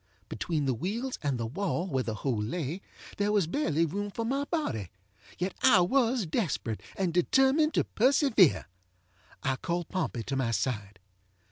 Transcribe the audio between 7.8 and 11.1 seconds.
persevere. I called Pompey to my side.